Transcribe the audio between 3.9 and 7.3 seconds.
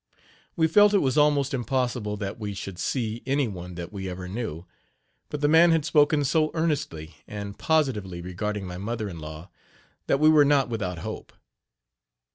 we ever knew; but the man had spoken so earnestly